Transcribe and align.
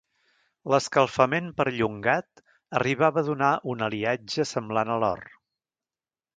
L'escalfament 0.73 1.51
perllongat 1.61 2.43
arribava 2.81 3.21
a 3.23 3.27
donar 3.29 3.53
un 3.75 3.87
aliatge 3.91 4.47
semblant 4.55 4.95
a 4.95 5.01
l'or. 5.07 5.25